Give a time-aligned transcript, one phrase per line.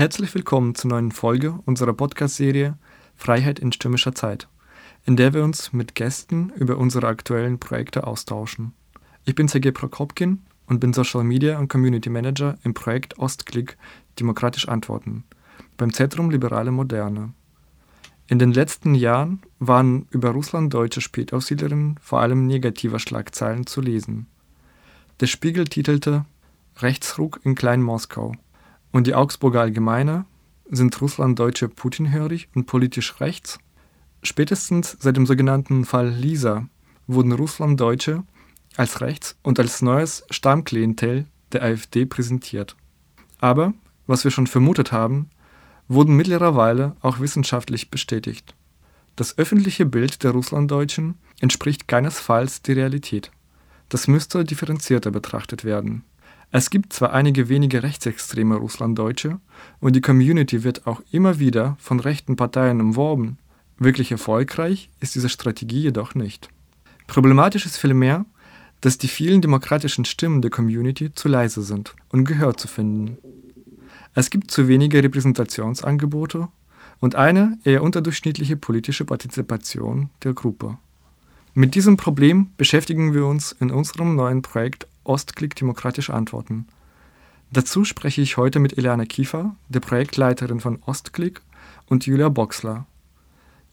[0.00, 2.78] Herzlich willkommen zur neuen Folge unserer Podcast-Serie
[3.16, 4.48] Freiheit in stürmischer Zeit,
[5.04, 8.72] in der wir uns mit Gästen über unsere aktuellen Projekte austauschen.
[9.26, 13.76] Ich bin Sergej Prokopkin und bin Social Media und Community Manager im Projekt Ostklick
[14.18, 15.24] Demokratisch Antworten
[15.76, 17.34] beim Zentrum Liberale Moderne.
[18.26, 24.28] In den letzten Jahren waren über russlanddeutsche Spätaussiedlerinnen vor allem negative Schlagzeilen zu lesen.
[25.20, 26.24] Der Spiegel titelte
[26.78, 28.32] Rechtsruck in Klein-Moskau
[28.92, 30.26] und die Augsburger Allgemeine
[30.70, 33.58] sind Russlanddeutsche Putinhörig und politisch rechts.
[34.22, 36.68] Spätestens seit dem sogenannten Fall Lisa
[37.06, 38.22] wurden Russlanddeutsche
[38.76, 42.76] als rechts und als neues Stammklientel der AfD präsentiert.
[43.40, 43.74] Aber,
[44.06, 45.30] was wir schon vermutet haben,
[45.88, 48.54] wurden mittlerweile auch wissenschaftlich bestätigt.
[49.16, 53.32] Das öffentliche Bild der Russlanddeutschen entspricht keinesfalls der Realität.
[53.88, 56.04] Das müsste differenzierter betrachtet werden.
[56.52, 59.38] Es gibt zwar einige wenige rechtsextreme Russlanddeutsche
[59.78, 63.38] und die Community wird auch immer wieder von rechten Parteien umworben.
[63.78, 66.48] Wirklich erfolgreich ist diese Strategie jedoch nicht.
[67.06, 68.24] Problematisch ist vielmehr,
[68.80, 73.18] dass die vielen demokratischen Stimmen der Community zu leise sind und Gehör zu finden.
[74.14, 76.48] Es gibt zu wenige Repräsentationsangebote
[76.98, 80.78] und eine eher unterdurchschnittliche politische Partizipation der Gruppe.
[81.54, 86.66] Mit diesem Problem beschäftigen wir uns in unserem neuen Projekt Ostklick demokratisch antworten.
[87.52, 91.40] Dazu spreche ich heute mit Eliane Kiefer, der Projektleiterin von Ostklick,
[91.88, 92.86] und Julia Boxler.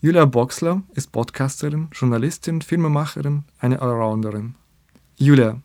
[0.01, 4.55] Julia Boxler ist Podcasterin, Journalistin, Filmemacherin, eine Allrounderin.
[5.17, 5.61] Julia,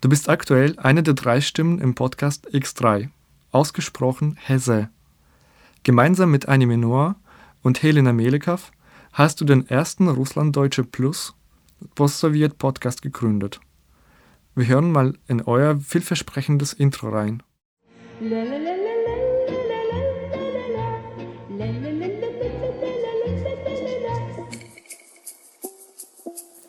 [0.00, 3.08] du bist aktuell eine der drei Stimmen im Podcast X3,
[3.50, 4.88] ausgesprochen Hesse.
[5.82, 7.16] Gemeinsam mit Anime Noir
[7.62, 8.72] und Helena Melekav
[9.12, 11.34] hast du den ersten Russlanddeutsche Plus
[11.94, 13.60] Post-Sowjet-Podcast gegründet.
[14.57, 17.41] Wir hören mal in euer vielversprechendes Intro rein.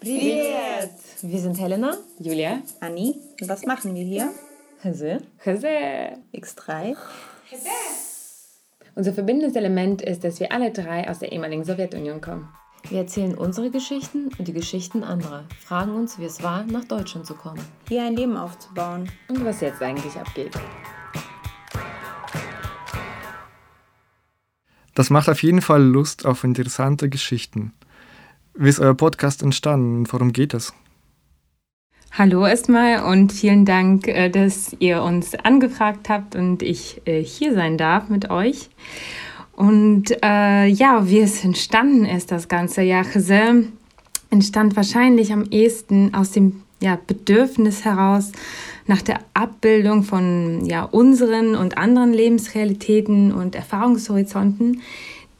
[0.00, 0.90] Привет!
[1.22, 3.20] Wir sind Helena, Julia, Anni.
[3.40, 4.30] Und was machen wir hier?
[4.80, 6.96] Hese, Hese, X3.
[7.48, 7.68] Hese.
[8.94, 12.48] Unser verbindendes Element ist, dass wir alle drei aus der ehemaligen Sowjetunion kommen.
[12.87, 17.25] Wir erzählen unsere Geschichten und die Geschichten anderer, fragen uns, wie es war, nach Deutschland
[17.25, 17.61] zu kommen.
[17.87, 19.09] Hier ein Leben aufzubauen.
[19.27, 20.57] Und was jetzt eigentlich abgeht.
[24.95, 27.73] Das macht auf jeden Fall Lust auf interessante Geschichten.
[28.55, 30.73] Wie ist euer Podcast entstanden und worum geht es?
[32.11, 37.53] Hallo erstmal und vielen Dank, äh, dass ihr uns angefragt habt und ich äh, hier
[37.53, 38.69] sein darf mit euch.
[39.59, 43.65] Und äh, ja, wie es entstanden ist, das ganze Jahre,
[44.29, 48.31] entstand wahrscheinlich am ehesten aus dem ja, Bedürfnis heraus
[48.87, 54.81] nach der Abbildung von ja, unseren und anderen Lebensrealitäten und Erfahrungshorizonten,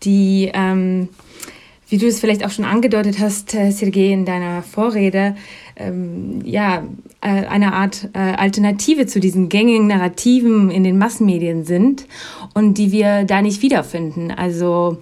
[0.04, 1.08] die, ähm,
[1.88, 5.38] wie du es vielleicht auch schon angedeutet hast, äh, Sergei, in deiner Vorrede,
[5.78, 6.84] ähm, ja,
[7.28, 12.06] eine Art äh, Alternative zu diesen gängigen Narrativen in den Massenmedien sind
[12.54, 14.32] und die wir da nicht wiederfinden.
[14.32, 14.98] Also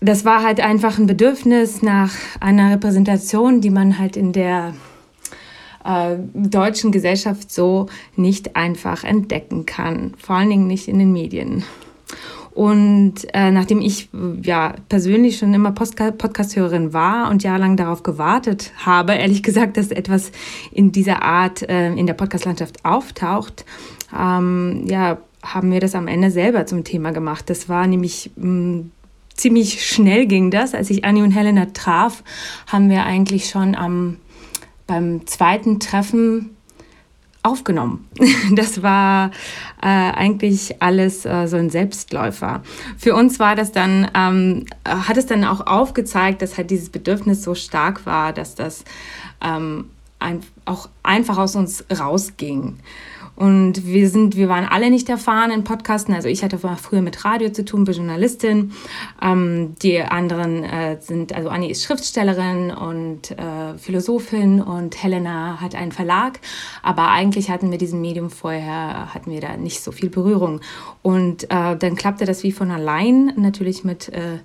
[0.00, 4.74] das war halt einfach ein Bedürfnis nach einer Repräsentation, die man halt in der
[5.84, 11.64] äh, deutschen Gesellschaft so nicht einfach entdecken kann, vor allen Dingen nicht in den Medien.
[12.54, 14.08] Und äh, nachdem ich
[14.42, 20.30] ja persönlich schon immer Podcast-Hörerin war und jahrelang darauf gewartet habe, ehrlich gesagt, dass etwas
[20.70, 23.64] in dieser Art äh, in der Podcast-Landschaft auftaucht,
[24.16, 27.50] ähm, ja, haben wir das am Ende selber zum Thema gemacht.
[27.50, 28.90] Das war nämlich mh, mm,
[29.34, 30.74] ziemlich schnell ging das.
[30.74, 32.22] Als ich Annie und Helena traf,
[32.68, 34.18] haben wir eigentlich schon am,
[34.86, 36.50] beim zweiten Treffen
[37.44, 38.08] aufgenommen.
[38.54, 39.30] Das war
[39.82, 42.62] äh, eigentlich alles äh, so ein Selbstläufer.
[42.96, 47.42] Für uns war das dann, ähm, hat es dann auch aufgezeigt, dass halt dieses Bedürfnis
[47.42, 48.84] so stark war, dass das
[49.42, 52.78] ähm, ein, auch einfach aus uns rausging.
[53.36, 56.14] Und wir sind, wir waren alle nicht erfahren in Podcasten.
[56.14, 58.72] Also ich hatte früher mit Radio zu tun, bin Journalistin.
[59.20, 65.74] Ähm, die anderen äh, sind, also Annie ist Schriftstellerin und äh, Philosophin und Helena hat
[65.74, 66.38] einen Verlag.
[66.82, 70.60] Aber eigentlich hatten wir diesem Medium vorher, hatten wir da nicht so viel Berührung.
[71.02, 74.38] Und äh, dann klappte das wie von allein, natürlich mit äh,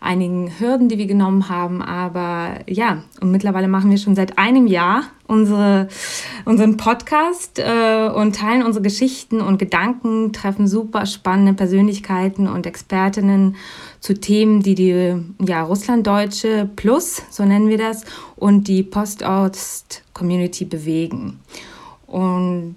[0.00, 1.82] einigen Hürden, die wir genommen haben.
[1.82, 5.88] Aber ja, und mittlerweile machen wir schon seit einem Jahr unsere,
[6.44, 13.56] unseren Podcast äh, und teilen unsere Geschichten und Gedanken, treffen super spannende Persönlichkeiten und Expertinnen
[14.00, 18.04] zu Themen, die die ja, Russlanddeutsche Plus, so nennen wir das,
[18.36, 21.40] und die Post-Ost-Community bewegen.
[22.06, 22.76] Und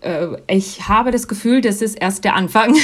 [0.00, 2.76] äh, ich habe das Gefühl, das ist erst der Anfang.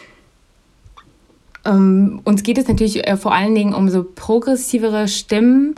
[1.64, 5.74] ähm, uns geht es natürlich äh, vor allen Dingen um so progressivere Stimmen,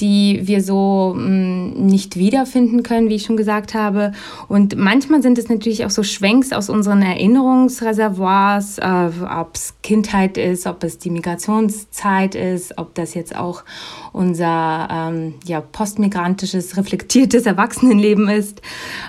[0.00, 4.12] die wir so mm, nicht wiederfinden können, wie ich schon gesagt habe.
[4.48, 9.10] Und manchmal sind es natürlich auch so Schwenks aus unseren Erinnerungsreservoirs, äh,
[9.40, 13.64] ob es Kindheit ist, ob es die Migrationszeit ist, ob das jetzt auch
[14.12, 18.60] unser ähm, ja, postmigrantisches, reflektiertes Erwachsenenleben ist.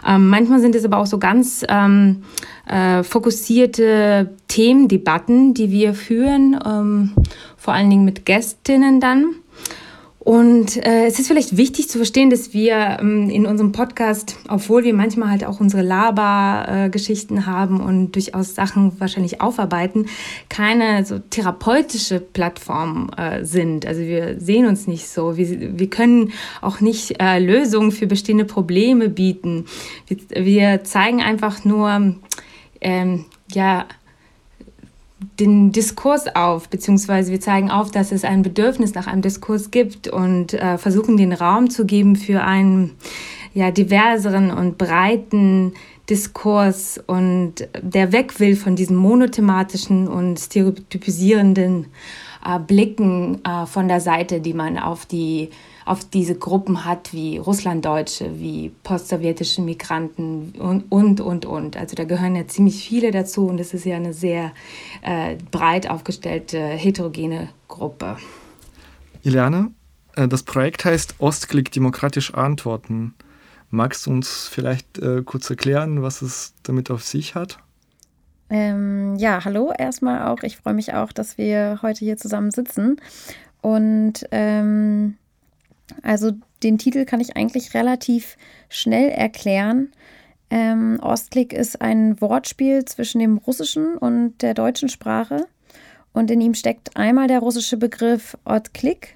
[0.08, 2.24] Ähm, manchmal sind es aber auch so ganz ähm,
[2.68, 7.12] äh, fokussierte Themendebatten, die wir führen, ähm,
[7.58, 9.36] vor allen Dingen mit Gästinnen dann.
[10.24, 14.84] Und äh, es ist vielleicht wichtig zu verstehen, dass wir ähm, in unserem Podcast, obwohl
[14.84, 20.06] wir manchmal halt auch unsere Laber-Geschichten äh, haben und durchaus Sachen wahrscheinlich aufarbeiten,
[20.48, 23.88] keine so therapeutische Plattform äh, sind.
[23.88, 25.38] Also wir sehen uns nicht so.
[25.38, 29.66] Wir, wir können auch nicht äh, Lösungen für bestehende Probleme bieten.
[30.06, 32.14] Wir, wir zeigen einfach nur,
[32.80, 33.88] ähm, ja,
[35.40, 40.08] den Diskurs auf, beziehungsweise wir zeigen auf, dass es ein Bedürfnis nach einem Diskurs gibt
[40.08, 42.92] und äh, versuchen den Raum zu geben für einen
[43.54, 45.74] ja, diverseren und breiten
[46.10, 51.88] Diskurs und der weg will von diesem monothematischen und stereotypisierenden
[52.46, 55.50] äh, Blicken äh, von der Seite, die man auf die
[55.86, 61.76] auf diese Gruppen hat, wie Russlanddeutsche, wie postsowjetische Migranten und, und, und, und.
[61.76, 64.52] Also da gehören ja ziemlich viele dazu und es ist ja eine sehr
[65.02, 68.18] äh, breit aufgestellte, heterogene Gruppe.
[69.24, 69.72] Ileana,
[70.16, 73.14] äh, das Projekt heißt Ostklick demokratisch antworten.
[73.70, 77.58] Magst du uns vielleicht äh, kurz erklären, was es damit auf sich hat?
[78.52, 80.44] Ähm, ja, hallo erstmal auch.
[80.44, 82.98] Ich freue mich auch, dass wir heute hier zusammen sitzen.
[83.62, 85.16] Und ähm,
[86.04, 88.36] also den Titel kann ich eigentlich relativ
[88.68, 89.94] schnell erklären.
[90.50, 95.48] Ähm, Ostklick ist ein Wortspiel zwischen dem russischen und der deutschen Sprache.
[96.12, 99.16] Und in ihm steckt einmal der russische Begriff Otklik.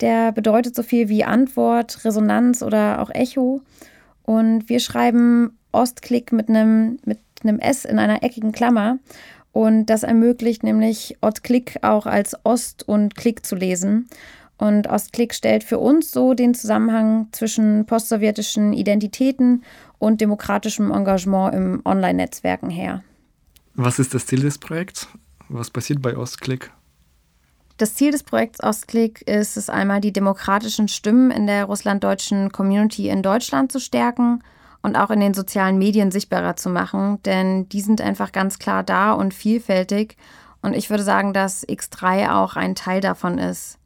[0.00, 3.60] Der bedeutet so viel wie Antwort, Resonanz oder auch Echo.
[4.22, 8.98] Und wir schreiben Ostklick mit einem, mit einem S in einer eckigen Klammer.
[9.52, 14.08] Und das ermöglicht nämlich Otklik auch als Ost und Klick zu lesen.
[14.56, 19.64] Und Ostklick stellt für uns so den Zusammenhang zwischen postsowjetischen Identitäten
[19.98, 23.02] und demokratischem Engagement im Online-Netzwerken her.
[23.74, 25.08] Was ist das Ziel des Projekts?
[25.48, 26.70] Was passiert bei Ostklick?
[27.76, 33.08] Das Ziel des Projekts Ostklick ist es einmal, die demokratischen Stimmen in der russlanddeutschen Community
[33.08, 34.42] in Deutschland zu stärken
[34.82, 38.82] und auch in den sozialen Medien sichtbarer zu machen, denn die sind einfach ganz klar
[38.82, 40.16] da und vielfältig.
[40.60, 43.78] Und ich würde sagen, dass X3 auch ein Teil davon ist.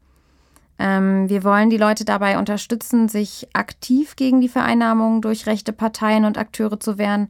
[0.79, 6.25] Ähm, wir wollen die Leute dabei unterstützen, sich aktiv gegen die Vereinnahmung durch rechte Parteien
[6.25, 7.29] und Akteure zu wehren.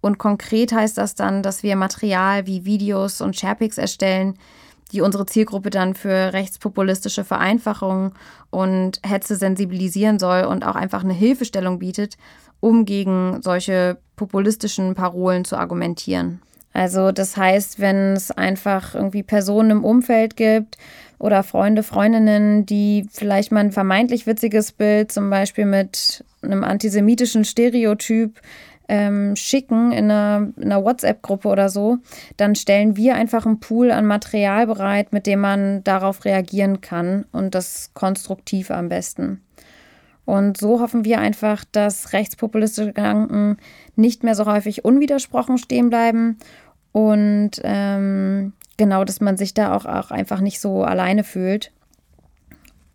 [0.00, 4.34] Und konkret heißt das dann, dass wir Material wie Videos und Sharepics erstellen,
[4.92, 8.12] die unsere Zielgruppe dann für rechtspopulistische Vereinfachungen
[8.50, 12.16] und Hetze sensibilisieren soll und auch einfach eine Hilfestellung bietet,
[12.60, 16.40] um gegen solche populistischen Parolen zu argumentieren.
[16.74, 20.78] Also das heißt, wenn es einfach irgendwie Personen im Umfeld gibt,
[21.22, 27.44] oder Freunde, Freundinnen, die vielleicht mal ein vermeintlich witziges Bild zum Beispiel mit einem antisemitischen
[27.44, 28.40] Stereotyp
[28.92, 31.96] ähm, schicken in einer, einer WhatsApp-Gruppe oder so,
[32.36, 37.24] dann stellen wir einfach einen Pool an Material bereit, mit dem man darauf reagieren kann
[37.32, 39.40] und das konstruktiv am besten.
[40.26, 43.56] Und so hoffen wir einfach, dass rechtspopulistische Gedanken
[43.96, 46.36] nicht mehr so häufig unwidersprochen stehen bleiben
[46.92, 51.72] und ähm, genau, dass man sich da auch, auch einfach nicht so alleine fühlt.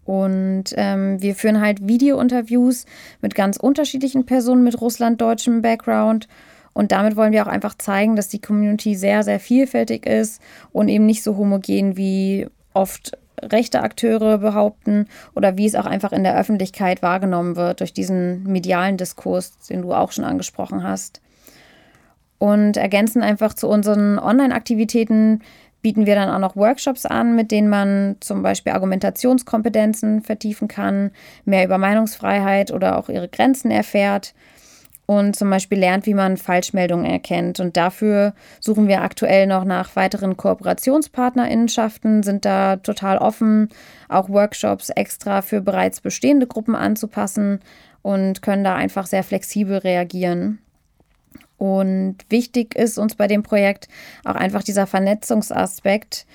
[0.08, 2.86] Und ähm, wir führen halt Video-Interviews
[3.22, 6.30] mit ganz unterschiedlichen Personen mit russlanddeutschem Background.
[6.72, 10.88] Und damit wollen wir auch einfach zeigen, dass die Community sehr, sehr vielfältig ist und
[10.88, 16.24] eben nicht so homogen wie oft rechte Akteure behaupten oder wie es auch einfach in
[16.24, 21.20] der Öffentlichkeit wahrgenommen wird durch diesen medialen Diskurs, den du auch schon angesprochen hast.
[22.40, 25.42] Und ergänzen einfach zu unseren Online-Aktivitäten
[25.88, 31.12] bieten wir dann auch noch Workshops an, mit denen man zum Beispiel Argumentationskompetenzen vertiefen kann,
[31.46, 34.34] mehr über Meinungsfreiheit oder auch ihre Grenzen erfährt
[35.06, 37.62] und zum Beispiel lernt, wie man Falschmeldungen erkennt.
[37.62, 43.70] Und dafür suchen wir aktuell noch nach weiteren KooperationspartnerInnenschaften, sind da total offen,
[44.10, 47.62] auch Workshops extra für bereits bestehende Gruppen anzupassen
[48.01, 50.60] und können da einfach sehr flexibel reagieren.
[51.58, 53.88] Und wichtig ist uns bei dem Projekt
[54.24, 56.26] auch einfach dieser Vernetzungsaspekt,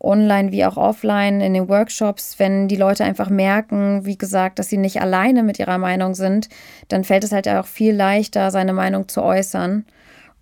[0.00, 4.68] online wie auch offline in den Workshops, wenn die Leute einfach merken, wie gesagt, dass
[4.68, 6.48] sie nicht alleine mit ihrer Meinung sind,
[6.86, 9.84] dann fällt es halt auch viel leichter, seine Meinung zu äußern.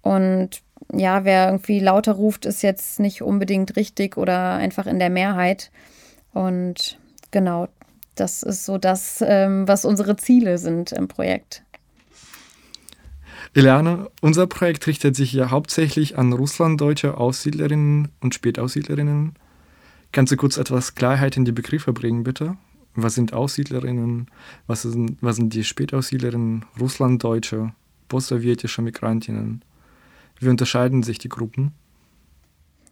[0.03, 0.63] Und
[0.93, 5.71] ja, wer irgendwie lauter ruft, ist jetzt nicht unbedingt richtig oder einfach in der Mehrheit.
[6.33, 6.99] Und
[7.31, 7.69] genau,
[8.15, 11.63] das ist so das, ähm, was unsere Ziele sind im Projekt.
[13.57, 19.33] Ileana, unser Projekt richtet sich ja hauptsächlich an russlanddeutsche Aussiedlerinnen und Spätaussiedlerinnen.
[20.13, 22.59] Kannst du kurz etwas Klarheit in die Begriffe bringen, bitte?
[22.95, 24.31] Was sind Aussiedlerinnen?
[24.67, 27.73] Was sind, was sind die Spätaussiedlerinnen, russlanddeutsche,
[28.09, 29.65] postsowjetische Migrantinnen?
[30.39, 31.73] Wie unterscheiden sich die Gruppen?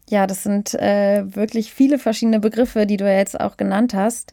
[0.09, 4.33] Ja, das sind äh, wirklich viele verschiedene Begriffe, die du ja jetzt auch genannt hast.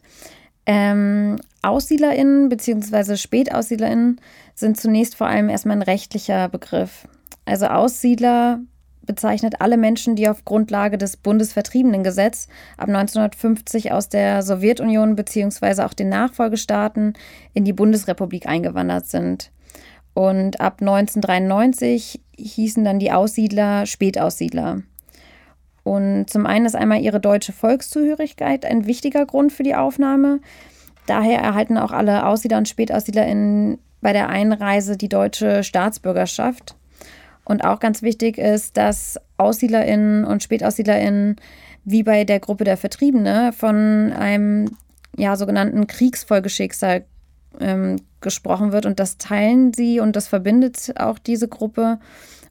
[0.64, 3.16] Ähm, AussiedlerInnen bzw.
[3.16, 4.18] SpätaussiedlerInnen
[4.54, 7.08] sind zunächst vor allem erstmal ein rechtlicher Begriff.
[7.44, 8.60] Also Aussiedler
[9.04, 15.82] bezeichnet alle Menschen, die auf Grundlage des Bundesvertriebenengesetz ab 1950 aus der Sowjetunion bzw.
[15.82, 17.14] auch den Nachfolgestaaten
[17.52, 19.50] in die Bundesrepublik eingewandert sind.
[20.14, 24.82] Und ab 1993 hießen dann die Aussiedler Spätaussiedler.
[25.84, 30.40] Und zum einen ist einmal ihre deutsche Volkszugehörigkeit ein wichtiger Grund für die Aufnahme.
[31.06, 36.76] Daher erhalten auch alle Aussiedler und SpätaussiedlerInnen bei der Einreise die deutsche Staatsbürgerschaft.
[37.44, 41.36] Und auch ganz wichtig ist, dass AussiedlerInnen und SpätaussiedlerInnen
[41.84, 44.76] wie bei der Gruppe der Vertriebene von einem
[45.16, 47.04] ja, sogenannten Kriegsfolgeschicksal
[47.60, 48.86] ähm, gesprochen wird.
[48.86, 51.98] Und das teilen sie und das verbindet auch diese Gruppe.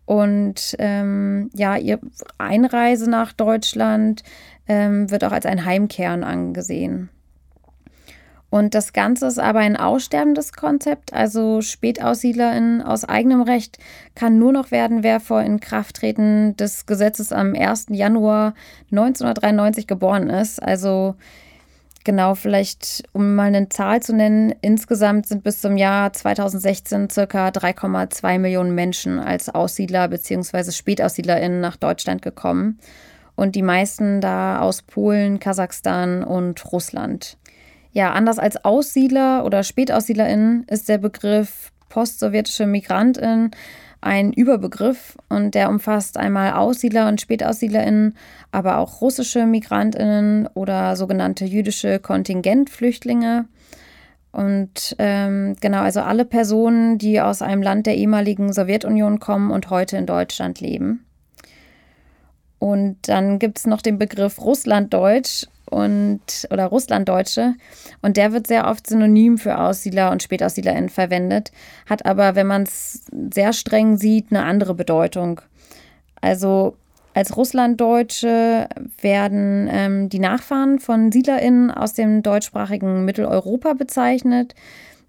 [0.05, 2.01] Und ähm, ja, ihre
[2.37, 4.23] Einreise nach Deutschland
[4.67, 7.09] ähm, wird auch als ein Heimkehren angesehen.
[8.51, 11.13] Und das Ganze ist aber ein aussterbendes Konzept.
[11.13, 13.79] Also SpätaussiedlerInnen aus eigenem Recht
[14.13, 17.87] kann nur noch werden, wer vor Inkrafttreten des Gesetzes am 1.
[17.91, 18.53] Januar
[18.91, 20.61] 1993 geboren ist.
[20.61, 21.15] Also
[22.03, 27.49] Genau, vielleicht um mal eine Zahl zu nennen, insgesamt sind bis zum Jahr 2016 circa
[27.49, 30.71] 3,2 Millionen Menschen als Aussiedler bzw.
[30.71, 32.79] SpätaussiedlerInnen nach Deutschland gekommen.
[33.35, 37.37] Und die meisten da aus Polen, Kasachstan und Russland.
[37.93, 43.51] Ja, anders als Aussiedler oder SpätaussiedlerInnen ist der Begriff postsowjetische Migrantin
[44.01, 48.15] ein Überbegriff und der umfasst einmal Aussiedler und SpätaussiedlerInnen,
[48.51, 53.45] aber auch russische MigrantInnen oder sogenannte jüdische Kontingentflüchtlinge.
[54.31, 59.69] Und ähm, genau, also alle Personen, die aus einem Land der ehemaligen Sowjetunion kommen und
[59.69, 61.05] heute in Deutschland leben.
[62.61, 67.55] Und dann gibt es noch den Begriff Russlanddeutsch und oder Russlanddeutsche
[68.03, 71.51] und der wird sehr oft synonym für Aussiedler und SpätaussiedlerInnen verwendet,
[71.89, 75.41] hat aber, wenn man es sehr streng sieht, eine andere Bedeutung.
[76.21, 76.75] Also
[77.15, 78.67] als Russlanddeutsche
[79.01, 84.53] werden ähm, die Nachfahren von SiedlerInnen aus dem deutschsprachigen Mitteleuropa bezeichnet.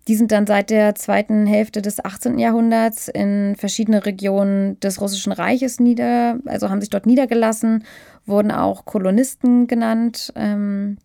[0.08, 2.38] Die sind dann seit der zweiten Hälfte des 18.
[2.38, 7.84] Jahrhunderts in verschiedene Regionen des Russischen Reiches nieder, also haben sich dort niedergelassen,
[8.26, 10.32] wurden auch Kolonisten genannt.
[10.34, 10.98] Ähm,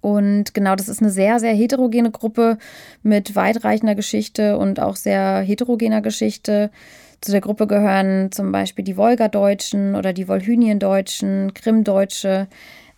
[0.00, 2.58] und genau, das ist eine sehr, sehr heterogene Gruppe
[3.04, 6.70] mit weitreichender Geschichte und auch sehr heterogener Geschichte.
[7.20, 12.48] Zu der Gruppe gehören zum Beispiel die Wolgadeutschen oder die Wolhyniendeutschen, Krimdeutsche,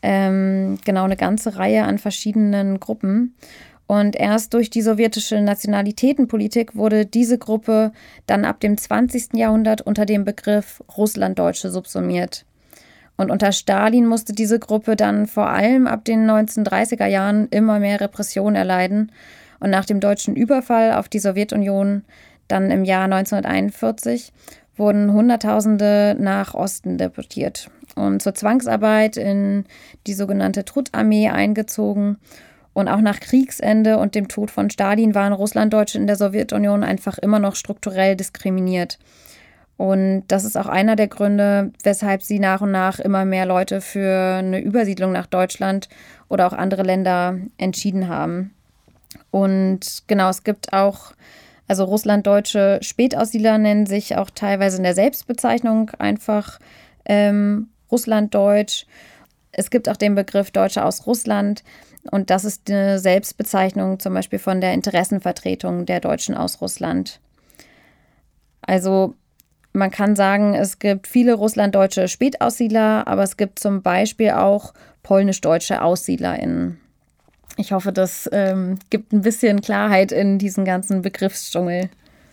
[0.03, 3.35] ähm, genau eine ganze Reihe an verschiedenen Gruppen.
[3.89, 7.91] Und erst durch die sowjetische Nationalitätenpolitik wurde diese Gruppe
[8.27, 9.31] dann ab dem 20.
[9.33, 12.45] Jahrhundert unter dem Begriff Russlanddeutsche subsumiert.
[13.17, 17.99] Und unter Stalin musste diese Gruppe dann vor allem ab den 1930er Jahren immer mehr
[18.03, 19.11] Repression erleiden.
[19.59, 22.05] Und nach dem deutschen Überfall auf die Sowjetunion
[22.47, 24.35] dann im Jahr 1941
[24.77, 29.65] wurden Hunderttausende nach Osten deportiert und zur Zwangsarbeit in
[30.07, 32.19] die sogenannte Truttarmee eingezogen
[32.79, 37.19] und auch nach Kriegsende und dem Tod von Stalin waren Russlanddeutsche in der Sowjetunion einfach
[37.19, 39.01] immer noch strukturell diskriminiert.
[39.77, 43.81] Und das ist auch einer der Gründe, weshalb sie nach und nach immer mehr Leute
[43.81, 45.89] für eine Übersiedlung nach Deutschland
[46.29, 48.55] oder auch andere Länder entschieden haben.
[49.33, 51.15] Und genau, es gibt auch,
[51.67, 56.61] also Russlanddeutsche Spätaussiedler nennen sich auch teilweise in der Selbstbezeichnung einfach
[57.07, 58.87] ähm, Russlanddeutsch.
[59.51, 61.65] Es gibt auch den Begriff Deutsche aus Russland.
[62.11, 67.21] Und das ist eine Selbstbezeichnung zum Beispiel von der Interessenvertretung der Deutschen aus Russland.
[68.63, 69.15] Also
[69.73, 75.83] man kann sagen, es gibt viele russlanddeutsche Spätaussiedler, aber es gibt zum Beispiel auch polnisch-deutsche
[75.83, 76.81] AussiedlerInnen.
[77.57, 81.91] Ich hoffe, das ähm, gibt ein bisschen Klarheit in diesen ganzen Begriffsdschungel.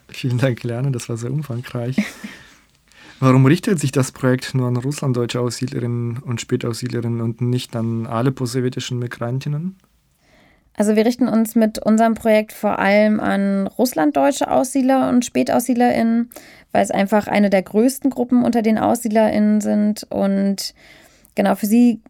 [0.09, 1.97] Vielen Dank, Lerne, das war sehr umfangreich.
[3.19, 8.31] Warum richtet sich das Projekt nur an russlanddeutsche Aussiedlerinnen und Spätaussiedlerinnen und nicht an alle
[8.31, 9.77] postsowjetischen Migrantinnen?
[10.77, 16.29] Also wir richten uns mit unserem Projekt vor allem an russlanddeutsche Aussiedler und SpätaussiedlerInnen,
[16.73, 20.05] weil es einfach eine der größten Gruppen unter den AussiedlerInnen sind.
[20.09, 20.73] Und
[21.35, 22.01] genau für sie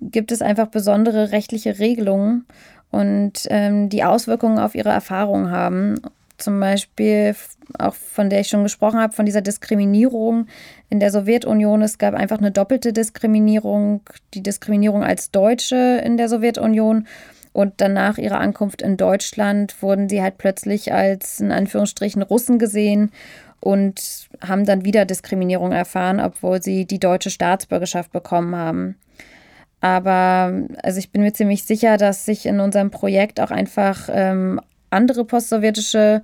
[0.00, 2.46] gibt es einfach besondere rechtliche Regelungen
[2.90, 6.00] und ähm, die Auswirkungen auf ihre Erfahrungen haben.
[6.36, 7.34] Zum Beispiel,
[7.78, 10.46] auch von der ich schon gesprochen habe, von dieser Diskriminierung
[10.88, 11.82] in der Sowjetunion.
[11.82, 14.02] Es gab einfach eine doppelte Diskriminierung,
[14.34, 17.06] die Diskriminierung als Deutsche in der Sowjetunion
[17.54, 22.58] und dann nach ihrer Ankunft in Deutschland wurden sie halt plötzlich als in Anführungsstrichen Russen
[22.58, 23.12] gesehen
[23.60, 28.96] und haben dann wieder Diskriminierung erfahren, obwohl sie die deutsche Staatsbürgerschaft bekommen haben.
[29.80, 34.60] Aber also ich bin mir ziemlich sicher, dass sich in unserem Projekt auch einfach ähm,
[34.94, 36.22] andere postsowjetische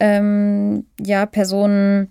[0.00, 2.10] ähm, ja, Personen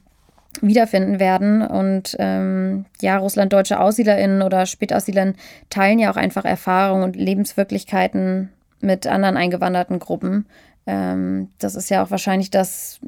[0.61, 1.61] wiederfinden werden.
[1.61, 5.35] Und ähm, ja, russlanddeutsche AussiedlerInnen oder SpätaussiedlerInnen
[5.69, 8.49] teilen ja auch einfach Erfahrungen und Lebenswirklichkeiten
[8.81, 10.45] mit anderen eingewanderten Gruppen.
[10.87, 12.99] Ähm, das ist ja auch wahrscheinlich das,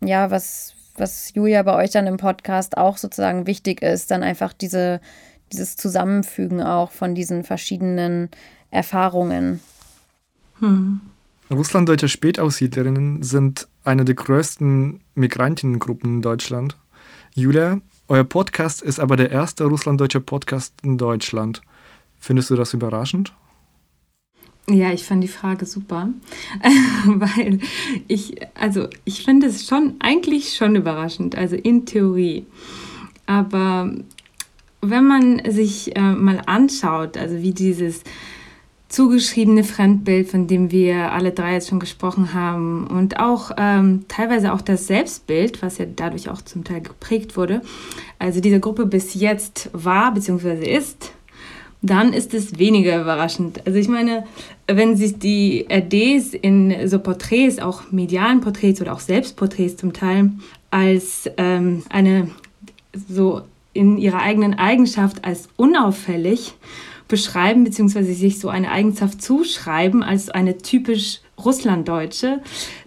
[0.00, 4.52] ja, was, was Julia bei euch dann im Podcast auch sozusagen wichtig ist, dann einfach
[4.52, 5.00] diese,
[5.52, 8.30] dieses Zusammenfügen auch von diesen verschiedenen
[8.70, 9.60] Erfahrungen.
[10.60, 11.00] Hm.
[11.50, 16.76] Russlanddeutsche Spätaussiedlerinnen sind eine der größten Migrantinnengruppen in Deutschland.
[17.34, 21.62] Julia, euer Podcast ist aber der erste russlanddeutsche Podcast in Deutschland.
[22.18, 23.32] Findest du das überraschend?
[24.68, 26.10] Ja, ich fand die Frage super,
[27.06, 27.60] weil
[28.08, 32.44] ich, also ich finde es schon, eigentlich schon überraschend, also in Theorie.
[33.24, 33.90] Aber
[34.82, 38.02] wenn man sich äh, mal anschaut, also wie dieses
[38.88, 44.52] zugeschriebene Fremdbild, von dem wir alle drei jetzt schon gesprochen haben, und auch ähm, teilweise
[44.52, 47.60] auch das Selbstbild, was ja dadurch auch zum Teil geprägt wurde,
[48.18, 50.64] also diese Gruppe bis jetzt war bzw.
[50.74, 51.12] ist,
[51.80, 53.64] dann ist es weniger überraschend.
[53.66, 54.24] Also ich meine,
[54.66, 60.32] wenn sich die RDs in so Porträts, auch medialen Porträts oder auch Selbstporträts zum Teil,
[60.70, 62.30] als ähm, eine
[63.08, 63.42] so
[63.74, 66.54] in ihrer eigenen Eigenschaft als unauffällig
[67.08, 72.40] beschreiben, beziehungsweise sich so eine Eigenschaft zuschreiben als eine typisch Russlanddeutsche,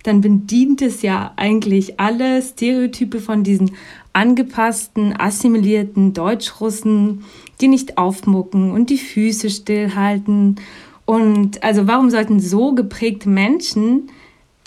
[0.04, 3.72] dann bedient es ja eigentlich alle Stereotype von diesen
[4.14, 7.24] angepassten, assimilierten Deutschrussen,
[7.62, 10.58] die nicht aufmucken und die Füße stillhalten.
[11.06, 14.10] Und also warum sollten so geprägte Menschen,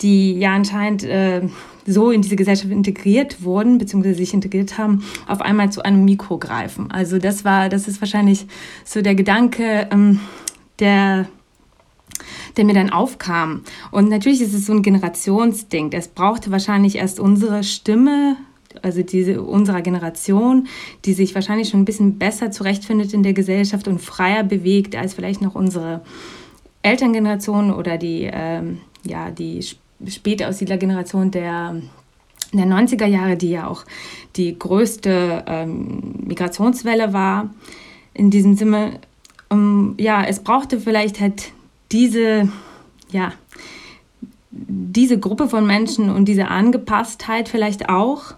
[0.01, 1.41] die ja anscheinend äh,
[1.85, 6.37] so in diese Gesellschaft integriert wurden, beziehungsweise sich integriert haben, auf einmal zu einem Mikro
[6.37, 6.91] greifen.
[6.91, 8.47] Also das war, das ist wahrscheinlich
[8.83, 10.19] so der Gedanke, ähm,
[10.79, 11.27] der
[12.55, 13.63] der mir dann aufkam.
[13.91, 15.91] Und natürlich ist es so ein Generationsding.
[15.91, 18.37] Es brauchte wahrscheinlich erst unsere Stimme,
[18.81, 20.67] also diese unserer Generation,
[21.03, 25.13] die sich wahrscheinlich schon ein bisschen besser zurechtfindet in der Gesellschaft und freier bewegt als
[25.13, 26.01] vielleicht noch unsere
[26.81, 29.61] Elterngeneration oder die, ähm, ja, die
[30.07, 31.75] Spätaussiedlergeneration der,
[32.53, 33.85] der 90er Jahre, die ja auch
[34.35, 37.53] die größte ähm, Migrationswelle war.
[38.13, 38.99] In diesem Sinne,
[39.49, 41.51] um, ja, es brauchte vielleicht halt
[41.91, 42.49] diese,
[43.11, 43.33] ja,
[44.51, 48.35] diese Gruppe von Menschen und diese Angepasstheit vielleicht auch,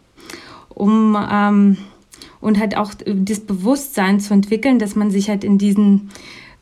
[0.70, 1.78] um ähm,
[2.40, 6.10] und halt auch das Bewusstsein zu entwickeln, dass man sich halt in diesen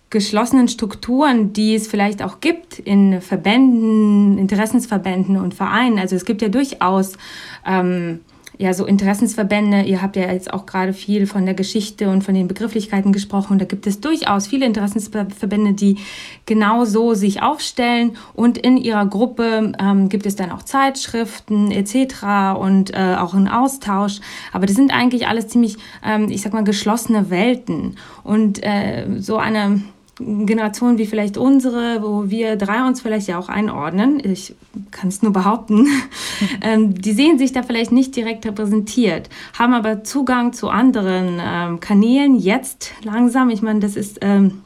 [0.09, 5.99] geschlossenen Strukturen, die es vielleicht auch gibt in Verbänden, Interessensverbänden und Vereinen.
[5.99, 7.17] Also es gibt ja durchaus
[7.65, 8.19] ähm,
[8.57, 9.81] ja so Interessensverbände.
[9.81, 13.59] Ihr habt ja jetzt auch gerade viel von der Geschichte und von den Begrifflichkeiten gesprochen.
[13.59, 15.97] Da gibt es durchaus viele Interessensverbände, die
[16.45, 22.57] genau so sich aufstellen und in ihrer Gruppe ähm, gibt es dann auch Zeitschriften etc.
[22.59, 24.19] und äh, auch einen Austausch.
[24.53, 29.37] Aber das sind eigentlich alles ziemlich, ähm, ich sag mal, geschlossene Welten und äh, so
[29.37, 29.81] eine
[30.17, 34.56] Generation wie vielleicht unsere, wo wir drei uns vielleicht ja auch einordnen, ich
[34.91, 35.88] kann es nur behaupten,
[36.62, 41.80] ähm, die sehen sich da vielleicht nicht direkt repräsentiert, haben aber Zugang zu anderen ähm,
[41.80, 43.49] Kanälen jetzt langsam.
[43.49, 44.62] Ich meine, das ist ähm,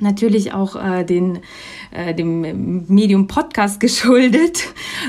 [0.00, 1.40] natürlich auch äh, den,
[1.90, 4.64] äh, dem Medium Podcast geschuldet,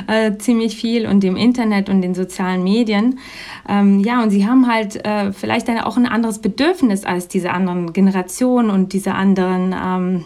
[0.08, 3.20] äh, ziemlich viel und dem Internet und den sozialen Medien.
[3.68, 7.52] Ähm, ja, und sie haben halt äh, vielleicht dann auch ein anderes Bedürfnis als diese
[7.52, 10.26] anderen Generationen und diese anderen ähm,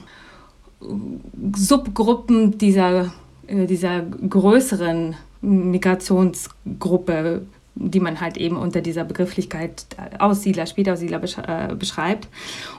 [1.56, 3.14] Subgruppen dieser,
[3.48, 9.86] äh, dieser größeren Migrationsgruppe die man halt eben unter dieser Begrifflichkeit
[10.20, 12.28] Aussiedler, Spätaussiedler äh, beschreibt.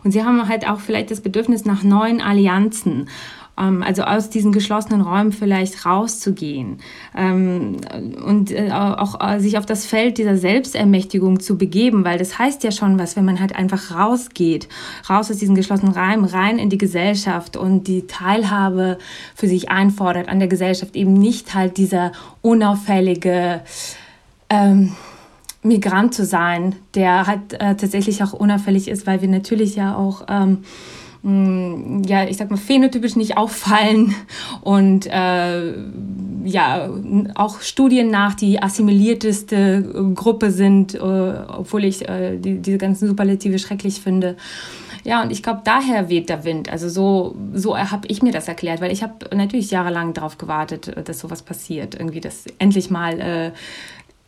[0.04, 3.08] Und sie haben halt auch vielleicht das Bedürfnis nach neuen Allianzen
[3.58, 6.78] ähm, also aus diesen geschlossenen Räumen vielleicht rauszugehen
[7.16, 7.76] ähm,
[8.24, 12.64] und äh, auch äh, sich auf das Feld dieser Selbstermächtigung zu begeben, weil das heißt
[12.64, 14.68] ja schon was, wenn man halt einfach rausgeht,
[15.08, 18.98] raus aus diesen geschlossenen Räumen, rein in die Gesellschaft und die Teilhabe
[19.34, 23.62] für sich einfordert an der Gesellschaft, eben nicht halt dieser unauffällige
[24.48, 24.92] ähm,
[25.62, 30.26] Migrant zu sein, der halt äh, tatsächlich auch unauffällig ist, weil wir natürlich ja auch
[30.28, 30.58] ähm,
[31.26, 34.14] Mm, ja, ich sag mal, phänotypisch nicht auffallen
[34.60, 35.72] und äh,
[36.44, 36.88] ja,
[37.34, 43.58] auch Studien nach die assimilierteste Gruppe sind, äh, obwohl ich äh, die, diese ganzen Superlative
[43.58, 44.36] schrecklich finde.
[45.02, 46.70] Ja, und ich glaube, daher weht der Wind.
[46.70, 50.92] Also so, so habe ich mir das erklärt, weil ich habe natürlich jahrelang darauf gewartet,
[51.08, 51.96] dass sowas passiert.
[51.96, 53.52] Irgendwie, dass endlich mal äh,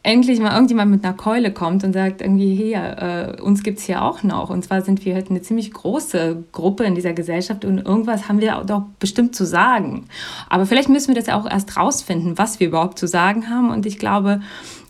[0.08, 3.84] endlich mal irgendjemand mit einer Keule kommt und sagt irgendwie, hier, äh, uns gibt es
[3.84, 4.48] hier auch noch.
[4.48, 8.40] Und zwar sind wir halt eine ziemlich große Gruppe in dieser Gesellschaft und irgendwas haben
[8.40, 10.06] wir doch bestimmt zu sagen.
[10.48, 13.70] Aber vielleicht müssen wir das ja auch erst rausfinden, was wir überhaupt zu sagen haben.
[13.70, 14.40] Und ich glaube,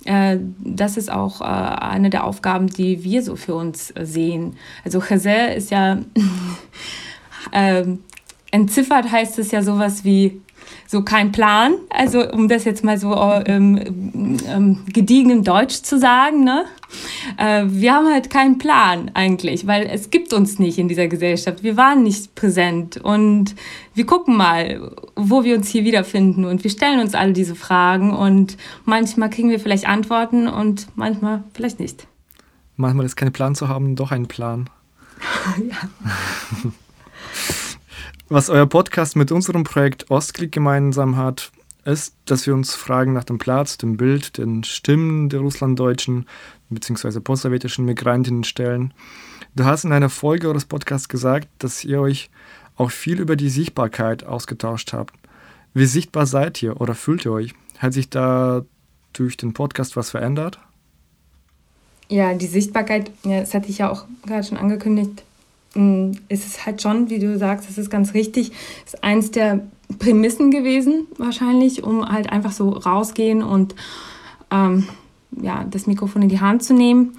[0.04, 4.54] äh, das ist auch äh, eine der Aufgaben, die wir so für uns sehen.
[4.84, 5.98] Also Chazer ist ja,
[7.52, 8.04] ähm,
[8.52, 10.40] entziffert heißt es ja sowas wie
[10.86, 11.74] so kein Plan.
[11.90, 13.14] Also um das jetzt mal so
[13.46, 16.64] ähm, ähm, gediegenen Deutsch zu sagen, ne?
[17.36, 21.62] Äh, wir haben halt keinen Plan eigentlich, weil es gibt uns nicht in dieser Gesellschaft.
[21.62, 23.54] Wir waren nicht präsent und
[23.94, 28.14] wir gucken mal, wo wir uns hier wiederfinden und wir stellen uns alle diese Fragen
[28.14, 32.06] und manchmal kriegen wir vielleicht Antworten und manchmal vielleicht nicht.
[32.76, 34.70] Manchmal ist kein Plan zu haben, doch ein Plan.
[35.68, 36.70] ja.
[38.30, 41.50] Was euer Podcast mit unserem Projekt Ostklick gemeinsam hat,
[41.86, 46.26] ist, dass wir uns Fragen nach dem Platz, dem Bild, den Stimmen der russlanddeutschen
[46.68, 47.20] bzw.
[47.20, 48.92] postsowjetischen Migrantinnen stellen.
[49.54, 52.28] Du hast in einer Folge eures Podcasts gesagt, dass ihr euch
[52.76, 55.14] auch viel über die Sichtbarkeit ausgetauscht habt.
[55.72, 57.54] Wie sichtbar seid ihr oder fühlt ihr euch?
[57.78, 58.62] Hat sich da
[59.14, 60.58] durch den Podcast was verändert?
[62.10, 65.22] Ja, die Sichtbarkeit, das hatte ich ja auch gerade schon angekündigt,
[66.28, 68.52] ist es halt schon, wie du sagst, das ist ganz richtig,
[68.84, 69.60] ist eins der
[69.98, 73.74] Prämissen gewesen, wahrscheinlich, um halt einfach so rausgehen und
[74.50, 74.88] ähm,
[75.40, 77.16] ja, das Mikrofon in die Hand zu nehmen.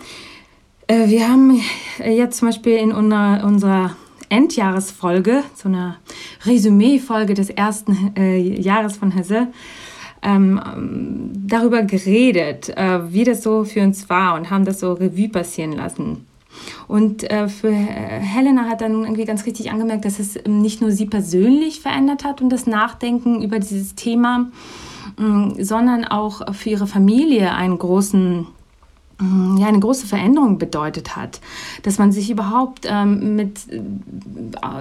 [0.87, 1.59] Äh, wir haben
[2.03, 3.95] jetzt zum Beispiel in unserer, unserer
[4.29, 5.97] Endjahresfolge, so einer
[6.45, 9.47] Resümee-Folge des ersten äh, Jahres von Hesse,
[10.21, 15.29] ähm, darüber geredet, äh, wie das so für uns war und haben das so Revue
[15.29, 16.25] passieren lassen.
[16.87, 20.91] Und äh, für Helena hat dann irgendwie ganz richtig angemerkt, dass es ähm, nicht nur
[20.91, 24.49] sie persönlich verändert hat und das Nachdenken über dieses Thema,
[25.17, 28.47] mm, sondern auch für ihre Familie einen großen
[29.57, 31.41] ja, eine große Veränderung bedeutet hat,
[31.83, 33.81] dass man sich überhaupt ähm, mit äh,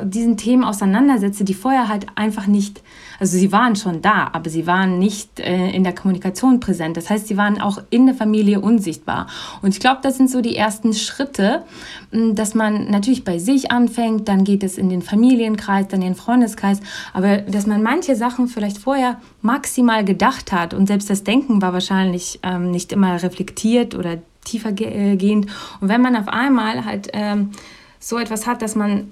[0.05, 2.83] diesen Themen auseinandersetze, die vorher halt einfach nicht,
[3.19, 6.97] also sie waren schon da, aber sie waren nicht äh, in der Kommunikation präsent.
[6.97, 9.27] Das heißt, sie waren auch in der Familie unsichtbar.
[9.61, 11.65] Und ich glaube, das sind so die ersten Schritte,
[12.13, 16.17] dass man natürlich bei sich anfängt, dann geht es in den Familienkreis, dann in den
[16.17, 16.81] Freundeskreis,
[17.13, 21.73] aber dass man manche Sachen vielleicht vorher maximal gedacht hat und selbst das Denken war
[21.73, 25.47] wahrscheinlich ähm, nicht immer reflektiert oder tiefer äh, gehend.
[25.81, 27.51] Und wenn man auf einmal halt ähm,
[27.99, 29.09] so etwas hat, dass man,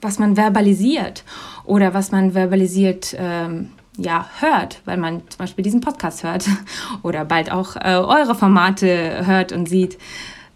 [0.00, 1.24] was man verbalisiert
[1.66, 6.48] oder was man verbalisiert ähm, ja, hört, weil man zum Beispiel diesen Podcast hört
[7.02, 9.98] oder bald auch äh, eure Formate hört und sieht,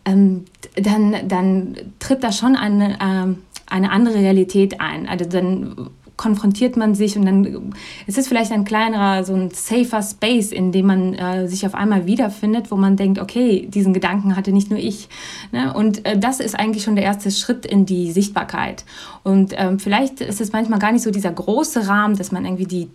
[0.05, 0.45] ähm,
[0.77, 5.09] dann, dann tritt da schon eine, äh, eine andere Realität ein.
[5.09, 5.91] Also dann
[6.21, 7.73] konfrontiert man sich und dann
[8.07, 11.75] ist es vielleicht ein kleinerer, so ein safer Space, in dem man äh, sich auf
[11.75, 15.09] einmal wiederfindet, wo man denkt, okay, diesen Gedanken hatte nicht nur ich.
[15.51, 15.73] Ne?
[15.73, 18.85] Und äh, das ist eigentlich schon der erste Schritt in die Sichtbarkeit.
[19.23, 22.67] Und ähm, vielleicht ist es manchmal gar nicht so dieser große Rahmen, dass man irgendwie
[22.67, 22.89] die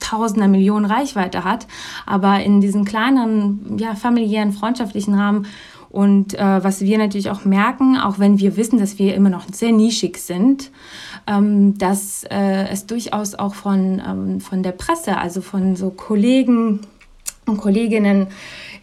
[0.00, 1.68] Tausender Millionen Reichweite hat,
[2.04, 5.46] aber in diesen kleineren, ja, familiären, freundschaftlichen Rahmen
[5.92, 9.44] und äh, was wir natürlich auch merken, auch wenn wir wissen, dass wir immer noch
[9.52, 10.70] sehr nischig sind,
[11.26, 16.80] ähm, dass äh, es durchaus auch von, ähm, von der Presse, also von so Kollegen
[17.46, 18.28] und Kolleginnen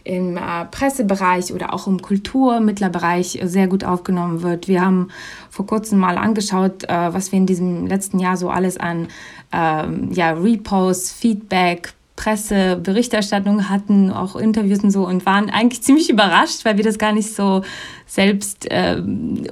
[0.04, 4.68] im äh, Pressebereich oder auch im Kulturmittlerbereich sehr gut aufgenommen wird.
[4.68, 5.08] Wir haben
[5.50, 9.08] vor kurzem mal angeschaut, äh, was wir in diesem letzten Jahr so alles an
[9.52, 16.66] ähm, ja, Reposts, Feedback, Presseberichterstattung hatten, auch Interviews und so und waren eigentlich ziemlich überrascht,
[16.66, 17.62] weil wir das gar nicht so
[18.06, 19.00] selbst äh,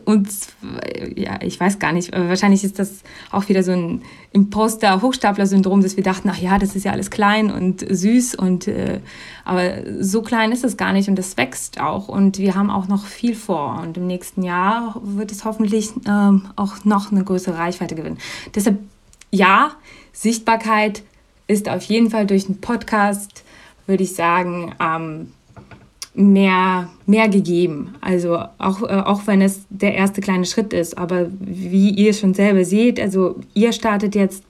[0.04, 0.48] uns,
[1.16, 4.02] ja, ich weiß gar nicht, wahrscheinlich ist das auch wieder so ein
[4.32, 9.00] Imposter-Hochstapler-Syndrom, dass wir dachten, ach ja, das ist ja alles klein und süß und äh,
[9.46, 12.86] aber so klein ist es gar nicht und das wächst auch und wir haben auch
[12.88, 17.56] noch viel vor und im nächsten Jahr wird es hoffentlich ähm, auch noch eine größere
[17.56, 18.18] Reichweite gewinnen.
[18.54, 18.78] Deshalb
[19.30, 19.72] ja,
[20.12, 21.02] Sichtbarkeit
[21.48, 23.44] ist auf jeden Fall durch einen Podcast,
[23.86, 25.32] würde ich sagen, ähm,
[26.14, 27.94] mehr, mehr gegeben.
[28.00, 30.96] Also auch, äh, auch wenn es der erste kleine Schritt ist.
[30.96, 34.44] Aber wie ihr schon selber seht, also ihr startet jetzt,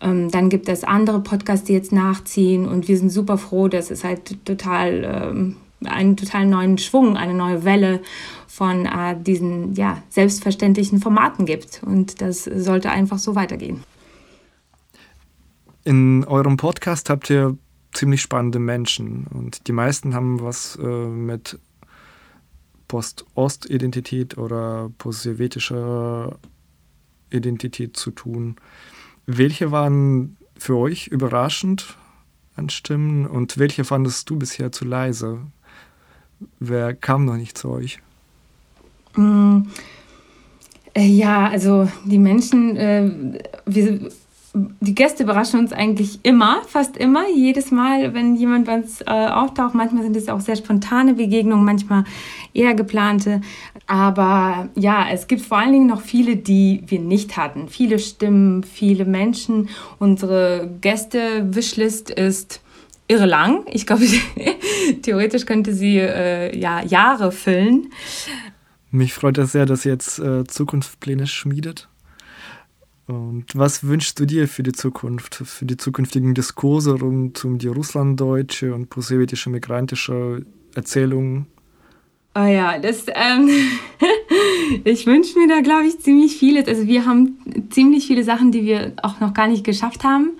[0.00, 3.90] ähm, dann gibt es andere Podcasts, die jetzt nachziehen und wir sind super froh, dass
[3.90, 8.00] es halt total ähm, einen total neuen Schwung, eine neue Welle
[8.46, 11.82] von äh, diesen ja, selbstverständlichen Formaten gibt.
[11.84, 13.82] Und das sollte einfach so weitergehen.
[15.86, 17.56] In eurem Podcast habt ihr
[17.92, 21.60] ziemlich spannende Menschen und die meisten haben was äh, mit
[22.88, 26.40] Post-Ost-Identität oder post-sowjetischer
[27.30, 28.56] Identität zu tun.
[29.26, 31.96] Welche waren für euch überraschend
[32.56, 35.38] an Stimmen und welche fandest du bisher zu leise?
[36.58, 38.00] Wer kam noch nicht zu euch?
[39.14, 39.60] Mm,
[40.94, 44.10] äh, ja, also die Menschen, äh, wir
[44.80, 49.04] die Gäste überraschen uns eigentlich immer, fast immer, jedes Mal, wenn jemand bei uns äh,
[49.04, 49.74] auftaucht.
[49.74, 52.04] Manchmal sind es auch sehr spontane Begegnungen, manchmal
[52.54, 53.42] eher geplante.
[53.86, 57.68] Aber ja, es gibt vor allen Dingen noch viele, die wir nicht hatten.
[57.68, 59.68] Viele Stimmen, viele Menschen.
[59.98, 62.62] Unsere Gäste-Wishlist ist
[63.08, 63.64] irre lang.
[63.70, 64.06] Ich glaube,
[65.02, 67.92] theoretisch könnte sie äh, ja, Jahre füllen.
[68.90, 71.88] Mich freut es sehr, dass ihr jetzt äh, Zukunftspläne schmiedet.
[73.06, 77.68] Und was wünschst du dir für die Zukunft, für die zukünftigen Diskurse rund um die
[77.68, 81.46] russlanddeutsche und prosowjetische migrantische Erzählung?
[82.34, 83.48] Oh ja, das, ähm,
[84.84, 86.66] ich wünsche mir da, glaube ich, ziemlich vieles.
[86.66, 87.38] Also wir haben
[87.70, 90.32] ziemlich viele Sachen, die wir auch noch gar nicht geschafft haben,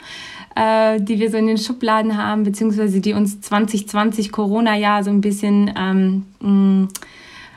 [0.56, 5.20] äh, die wir so in den Schubladen haben, beziehungsweise die uns 2020 Corona-Jahr so ein
[5.20, 6.88] bisschen ähm, mh,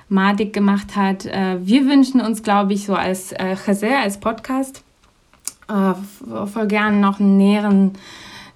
[0.08, 1.26] madig gemacht hat.
[1.26, 4.84] Äh, wir wünschen uns, glaube ich, so als äh, Chaser, als Podcast,
[5.70, 7.92] äh, voll gerne noch einen näheren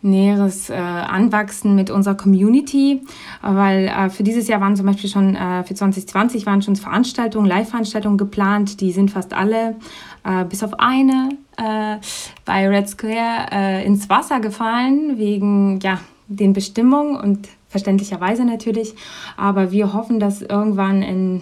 [0.03, 3.01] näheres äh, Anwachsen mit unserer Community,
[3.41, 7.47] weil äh, für dieses Jahr waren zum Beispiel schon, äh, für 2020 waren schon Veranstaltungen,
[7.47, 9.77] Live-Veranstaltungen geplant, die sind fast alle,
[10.25, 11.97] äh, bis auf eine, äh,
[12.45, 18.93] bei Red Square äh, ins Wasser gefallen, wegen ja, den Bestimmungen und verständlicherweise natürlich,
[19.37, 21.41] aber wir hoffen, dass irgendwann in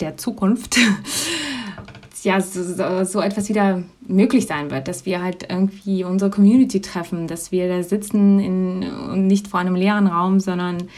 [0.00, 0.78] der Zukunft
[2.24, 7.26] ja, so, so, etwas wieder möglich sein wird, dass wir halt irgendwie unsere Community treffen,
[7.26, 10.88] dass wir da sitzen und nicht vor einem leeren Raum, sondern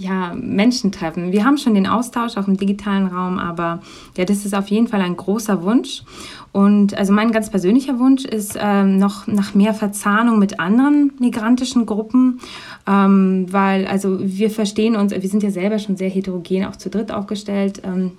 [0.00, 1.30] ja, Menschen treffen.
[1.30, 3.82] Wir haben schon den Austausch auch im digitalen Raum, aber
[4.16, 6.04] ja, das ist auf jeden Fall ein großer Wunsch.
[6.52, 11.84] Und also mein ganz persönlicher Wunsch ist ähm, noch nach mehr Verzahnung mit anderen migrantischen
[11.84, 12.40] Gruppen,
[12.88, 16.88] ähm, weil also wir verstehen uns, wir sind ja selber schon sehr heterogen, auch zu
[16.88, 17.82] dritt aufgestellt.
[17.84, 18.12] Ähm,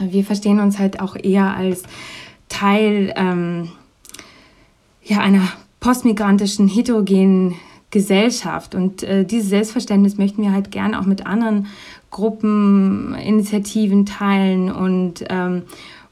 [0.00, 1.82] wir verstehen uns halt auch eher als
[2.48, 3.70] Teil ähm,
[5.04, 5.42] ja, einer
[5.80, 7.54] postmigrantischen, heterogenen
[7.90, 8.74] Gesellschaft.
[8.74, 11.66] Und äh, dieses Selbstverständnis möchten wir halt gerne auch mit anderen
[12.10, 15.62] Gruppen, Initiativen teilen und ähm,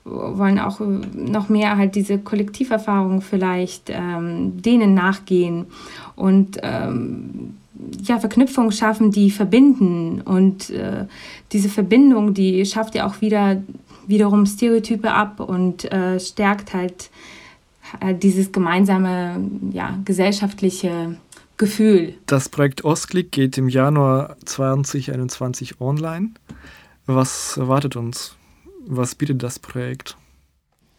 [0.04, 5.66] wollen auch noch mehr halt diese Kollektiverfahrung vielleicht ähm, denen nachgehen
[6.16, 7.57] und ähm,
[8.02, 10.20] ja, Verknüpfungen schaffen, die verbinden.
[10.20, 11.06] Und äh,
[11.52, 13.62] diese Verbindung, die schafft ja auch wieder
[14.06, 17.10] wiederum Stereotype ab und äh, stärkt halt
[18.00, 19.40] äh, dieses gemeinsame
[19.72, 21.16] ja, gesellschaftliche
[21.58, 22.14] Gefühl.
[22.26, 26.30] Das Projekt Ostklick geht im Januar 2021 online.
[27.06, 28.36] Was erwartet uns?
[28.86, 30.16] Was bietet das Projekt?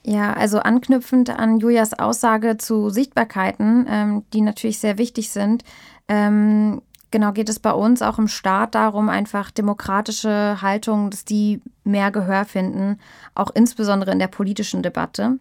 [0.04, 5.64] Ja, also anknüpfend an Julias Aussage zu Sichtbarkeiten, ähm, die natürlich sehr wichtig sind,
[6.10, 11.62] ähm, genau geht es bei uns auch im Staat darum, einfach demokratische Haltungen, dass die
[11.84, 13.00] mehr Gehör finden,
[13.36, 15.40] auch insbesondere in der politischen Debatte.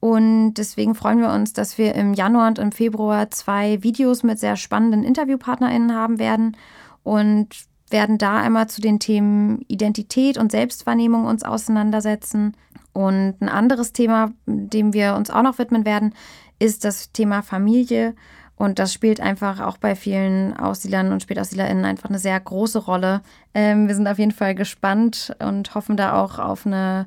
[0.00, 4.38] Und deswegen freuen wir uns, dass wir im Januar und im Februar zwei Videos mit
[4.38, 6.56] sehr spannenden InterviewpartnerInnen haben werden
[7.02, 7.48] und
[7.90, 12.56] werden da einmal zu den Themen Identität und Selbstwahrnehmung uns auseinandersetzen.
[12.92, 16.14] Und ein anderes Thema, dem wir uns auch noch widmen werden,
[16.58, 18.14] ist das Thema Familie
[18.58, 23.22] und das spielt einfach auch bei vielen Aussiedlern und SpätaussiedlerInnen einfach eine sehr große Rolle.
[23.54, 27.06] Ähm, wir sind auf jeden Fall gespannt und hoffen da auch auf eine,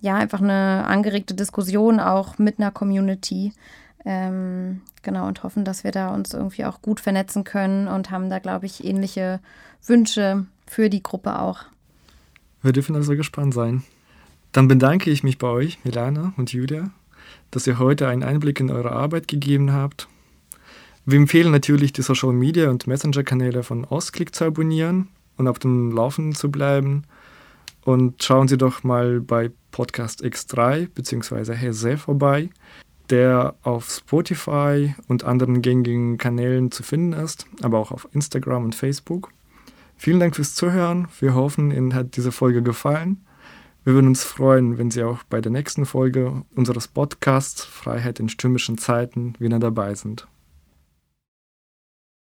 [0.00, 3.52] ja, einfach eine angeregte Diskussion auch mit einer Community,
[4.08, 8.30] Ähm, genau, und hoffen, dass wir da uns irgendwie auch gut vernetzen können und haben
[8.30, 9.40] da, glaube ich, ähnliche
[9.84, 11.64] Wünsche für die Gruppe auch.
[12.62, 13.82] Wir dürfen also gespannt sein.
[14.52, 16.90] Dann bedanke ich mich bei euch, Milana und Julia,
[17.50, 20.06] dass ihr heute einen Einblick in eure Arbeit gegeben habt.
[21.08, 25.92] Wir empfehlen natürlich, die Social Media und Messenger-Kanäle von Ostklick zu abonnieren und auf dem
[25.92, 27.04] Laufenden zu bleiben.
[27.84, 31.54] Und schauen Sie doch mal bei Podcast X3 bzw.
[31.54, 32.50] Hese vorbei,
[33.08, 38.74] der auf Spotify und anderen gängigen Kanälen zu finden ist, aber auch auf Instagram und
[38.74, 39.30] Facebook.
[39.96, 41.06] Vielen Dank fürs Zuhören.
[41.20, 43.24] Wir hoffen, Ihnen hat diese Folge gefallen.
[43.84, 48.28] Wir würden uns freuen, wenn Sie auch bei der nächsten Folge unseres Podcasts Freiheit in
[48.28, 50.26] stürmischen Zeiten wieder dabei sind.